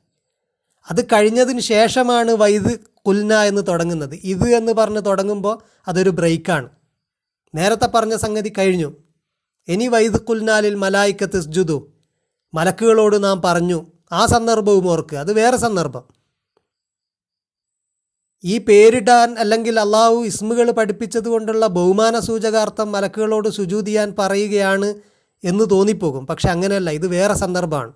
അത് 0.92 1.06
കഴിഞ്ഞതിന് 1.06 1.60
ശേഷമാണ് 1.60 2.32
വൈദ് 2.32 2.80
കുൽന 3.06 3.34
എന്ന് 3.34 3.62
തുടങ്ങുന്നത്. 3.68 4.16
ഇത് 4.16 4.50
എന്ന് 4.50 4.72
പറഞ്ഞ് 4.72 5.06
തുടങ്ങുമ്പോൾ 5.06 5.60
അതൊരു 5.88 6.10
ബ്രേക്കാണ്. 6.10 6.70
നേരത്തെ 7.56 7.88
പറഞ്ഞ 7.88 8.16
സംഗതി 8.16 8.54
കഴിഞ്ഞു. 8.58 8.94
ഇനി 9.68 9.88
വൈദ് 9.88 10.22
കുൽനാലിൽ 10.22 10.76
മലായിക്കത്ത് 10.76 11.42
സ്ജുദു 11.42 11.94
മലക്കുകളോട് 12.54 13.24
നാം 13.24 13.42
പറഞ്ഞു. 13.42 13.86
ആ 14.12 14.26
സന്ദർഭവും 14.26 14.92
ഓർക്ക്. 14.92 15.16
അത് 15.16 15.34
വേറെ 15.34 15.58
സന്ദർഭം. 15.58 16.19
ഈ 18.44 18.58
പേരിടാൻ 18.58 19.40
അല്ലെങ്കിൽ 19.40 19.80
അള്ളാഹു 19.80 20.24
ഇസ്മുകൾ 20.24 20.72
പഠിപ്പിച്ചത് 20.72 21.28
കൊണ്ടുള്ള 21.28 21.68
ബഹുമാന 21.68 22.20
സൂചകാർത്ഥം 22.20 22.92
മലക്കുകളോട് 22.92 23.50
സുജൂതിയാൻ 23.50 24.16
പറയുകയാണ് 24.20 24.94
എന്ന് 25.44 25.66
തോന്നിപ്പോകും. 25.72 26.28
പക്ഷെ 26.28 26.50
അങ്ങനെയല്ല 26.50 26.90
ഇത് 26.90 27.08
വേറെ 27.08 27.34
സന്ദർഭമാണ്. 27.34 27.94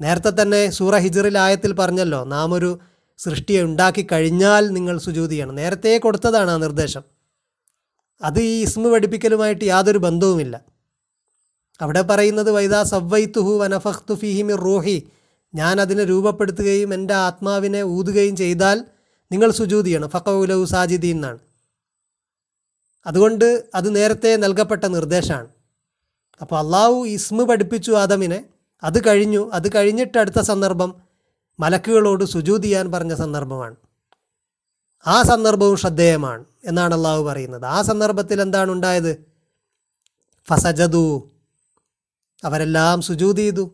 നേരത്തെ 0.00 0.42
തന്നെ 0.42 0.70
സൂറ 0.70 0.96
ഹിജറിൽ 0.96 1.38
ആയത്തിൽ 1.38 1.72
പറഞ്ഞല്ലോ 1.72 2.24
നാം 2.24 2.52
ഒരു 2.52 2.78
സൃഷ്ടിയെ 3.18 3.62
ഉണ്ടാക്കി 3.62 4.06
കഴിഞ്ഞാൽ 4.12 4.68
നിങ്ങൾ 4.68 4.98
സുജൂതിയാണ്. 4.98 5.58
നേരത്തെ 5.58 5.98
കൊടുത്തതാണ് 5.98 6.50
ആ 6.50 6.56
നിർദ്ദേശം. 6.56 7.02
അത് 8.22 8.40
ഈ 8.40 8.62
ഇസ്മു 8.62 8.88
പഠിപ്പിക്കലുമായിട്ട് 8.88 9.64
യാതൊരു 9.64 9.98
ബന്ധവുമില്ല. 9.98 10.60
അവിടെ 11.80 12.00
പറയുന്നത് 12.00 12.50
വൈദാ 12.50 12.82
സവ്വൈത്തുഹു 12.82 13.58
വനഫഖ്തു 13.58 14.14
ഫിഹിമി 14.14 14.52
റൂഹി. 14.52 15.08
ഞാൻ 15.54 15.80
അതിനെ 15.80 16.04
രൂപപ്പെടുത്തുകയും 16.04 16.94
എന്റെ 16.94 17.14
ആത്മാവിനെ 17.14 17.82
ഊതുകയും 17.82 18.36
ചെയ്താൽ 18.36 18.84
നിങ്ങൾ 19.32 19.50
സുജൂതി 19.50 19.86
ചെയ്യണം. 19.86 20.08
ഫക്കൗലഹു 20.08 20.64
സാജിദീൻ 20.64 21.16
എന്നാണ്. 21.16 21.38
അതുകൊണ്ട് 23.06 23.64
അത് 23.74 23.96
നേരത്തെ 23.96 24.36
നൽകപ്പെട്ട 24.36 24.84
നിർദ്ദേശമാണ്. 24.84 25.48
അപ്പോൾ 26.40 26.58
അള്ളാഹു 26.58 27.04
ഇസ്മ 27.06 27.44
പഠിപ്പിച്ചു 27.44 27.92
ആദമിനെ. 27.92 28.44
അത് 28.82 29.06
കഴിഞ്ഞു. 29.06 29.50
അത് 29.52 29.74
കഴിഞ്ഞിട്ട് 29.74 30.18
അടുത്ത 30.18 30.40
സന്ദർഭം 30.40 30.94
മലക്കുകളോട് 31.60 32.24
സുജൂത് 32.24 32.62
ചെയ്യാൻ 32.62 32.92
പറഞ്ഞ 32.92 33.14
സന്ദർഭമാണ്. 33.14 33.76
ആ 35.06 35.22
സന്ദർഭവും 35.22 35.76
ശ്രദ്ധേയമാണ് 35.76 36.44
എന്നാണ് 36.64 36.94
അള്ളാഹു 36.94 37.22
പറയുന്നത്. 37.22 37.64
ആ 37.64 37.82
സന്ദർഭത്തിൽ 37.82 38.40
എന്താണ് 38.40 38.70
ഉണ്ടായത്? 38.70 39.24
ഫസജദു. 40.48 41.30
അവരെല്ലാം 42.44 43.02
സുജൂത് 43.02 43.36
ചെയ്തു. 43.36 43.70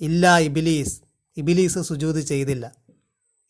ഇല്ല 0.00 0.38
ഇബിലീസ്. 0.38 1.02
ഇബിലീസ് 1.36 1.78
സുജൂത് 1.78 2.20
ചെയ്തില്ല. 2.20 2.81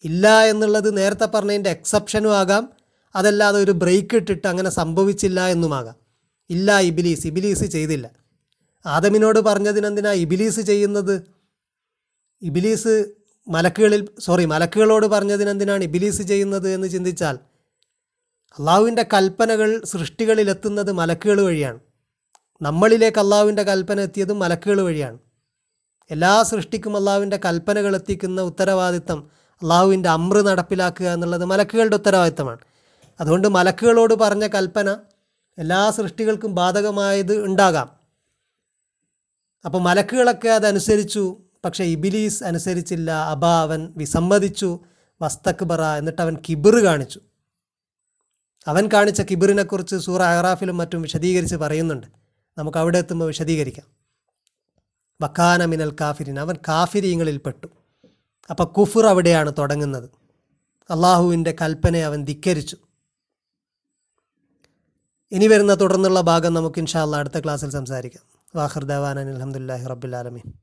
ഇല്ല 0.04 0.42
എന്നുള്ളത് 0.42 0.96
നേരത്തെ 0.96 1.26
പറഞ്ഞതിന്റെ 1.26 1.70
എക്സെപ്ഷനും 1.70 2.36
ആകാം. 2.36 2.72
അതല്ലാതെ 3.14 3.60
ഒരു 3.60 3.72
ബ്രേക്ക് 3.72 4.16
ഇട്ടിട്ട് 4.16 4.46
അങ്ങനെ 4.46 4.70
സംഭവിച്ചില്ല 4.70 5.46
എന്നുമാകാം 5.46 5.94
ഇല്ല 6.50 6.78
ഇബിലീസ് 6.80 7.26
ഇബിലീസ് 7.26 7.64
ചെയ്തില്ല. 7.64 8.10
ആദമിനോട് 8.86 9.38
പറഞ്ഞതിനെന്തിനാ 9.38 10.12
ഇബിലീസ് 10.12 10.60
ചെയ്യുന്നത്? 10.60 11.22
ഇബിലീസ് 12.42 13.06
മലക്കുകളിൽ 13.48 14.08
സോറി 14.18 14.44
മലക്കുകളോട് 14.44 15.06
പറഞ്ഞതിനെന്തിനാണ് 15.06 15.84
ഇബിലീസ് 15.84 16.22
ചെയ്യുന്നത് 16.22 16.68
എന്ന് 16.68 16.88
ചിന്തിച്ചാൽ 16.88 17.38
അള്ളാഹുവിന്റെ 18.58 19.06
കൽപ്പനകൾ 19.14 19.82
സൃഷ്ടികളിലെത്തുന്നത് 19.84 20.92
മലക്കുകൾ 20.92 21.40
വഴിയാണ്. 21.40 21.80
നമ്മളിലേക്ക് 22.62 23.18
അള്ളാഹുവിന്റെ 23.18 23.62
കൽപ്പന 23.62 24.00
എത്തിയതും 24.00 24.38
മലക്കുകൾ 24.38 24.80
വഴിയാണ്. 24.80 25.18
എല്ലാ 26.10 26.42
സൃഷ്ടിക്കും 26.42 26.96
അള്ളാഹുവിന്റെ 26.96 27.40
കൽപ്പനകൾ 27.44 27.94
എത്തിക്കുന്ന 27.94 28.40
ഉത്തരവാദിത്തം 28.40 29.30
അള്ളാഹുവിന്റെ 29.62 30.08
അമ്ര 30.08 30.40
നടപ്പിലാക്കുക 30.40 31.06
എന്നുള്ളത് 31.06 31.44
മലക്കുകളുടെ 31.44 31.96
ഉത്തരവാദിത്തമാണ്. 31.96 32.58
അതുകൊണ്ട് 33.20 33.48
മലക്കുകളോട് 33.48 34.14
പറഞ്ഞ 34.14 34.46
കൽപ്പന 34.46 34.96
എല്ലാ 35.58 35.90
സൃഷ്ടികൾക്കും 35.90 36.54
ബാധകമായത് 36.54 37.44
ഉണ്ടാകാം. 37.44 37.90
അപ്പോൾ 39.64 39.82
മലക്കുകളൊക്കെ 39.82 40.48
അതനുസരിച്ചു 40.48 41.38
പക്ഷേ 41.64 41.84
ഇബിലീസ് 41.84 42.44
അനുസരിച്ചില്ല. 42.44 43.10
അബ 43.10 43.44
അവൻ 43.44 43.92
വിസമ്മതിച്ചു 43.96 44.80
വസ്തക്ബറ 45.22 45.82
എന്നിട്ട് 45.82 46.22
അവൻ 46.22 46.36
കിബിർ 46.48 46.84
കാണിച്ചു. 46.84 47.20
അവൻ 48.66 48.90
കാണിച്ച 48.92 49.20
കിബിറിനെക്കുറിച്ച് 49.20 49.96
സൂറ 49.96 50.22
അഹ്റാഫിലും 50.22 50.76
മറ്റും 50.76 51.02
വിശദീകരിച്ച് 51.02 51.56
പറയുന്നുണ്ട്. 51.56 52.06
നമുക്ക് 52.58 52.78
അവിടെ 52.78 52.98
എത്തുമ്പോൾ 52.98 53.24
വിശദീകരിക്കാം. 53.24 53.86
വക്കാന 55.22 55.64
മിനൽ 55.64 55.96
കാഫിരിൻ. 56.00 56.40
അവൻ 56.40 56.56
കാഫിരീങ്ങളിൽ 56.68 57.36
പെട്ടു. 57.36 57.66
അപ്പോൾ 58.50 58.64
കുഫുർ 58.64 59.06
അവിടെയാണ് 59.06 59.52
തുടങ്ങുന്നത്. 59.58 60.10
അള്ളാഹുവിന്റെ 60.90 61.56
കൽപ്പനയെ 61.60 62.02
അവൻ 62.02 62.24
ധിക്കരിച്ചു. 62.24 62.76
ഇനി 65.32 65.46
വരുന്ന 65.46 65.74
തുടർന്നുള്ള 65.74 66.20
ഭാഗം 66.20 66.54
നമുക്ക് 66.54 66.78
ഇൻഷാല്ല 66.78 67.16
അടുത്ത 67.16 67.38
ക്ലാസ്സിൽ 67.38 67.70
സംസാരിക്കാം. 67.70 68.24
വാഹിർ 68.56 68.84
ദേവാനൻ 68.84 69.34
അലഹമുല്ലാഹി 69.34 69.86
റബ്ബുലാലമീൻ 69.86 70.61